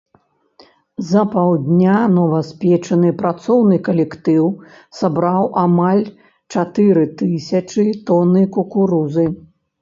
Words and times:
За 1.09 1.23
паўдня 1.33 1.97
новаспечаны 2.19 3.11
працоўны 3.19 3.77
калектыў 3.89 4.47
сабраў 5.01 5.43
амаль 5.65 6.03
чатыры 6.57 7.05
тысячы 7.21 7.87
тоны 8.11 8.41
кукурузы. 8.59 9.27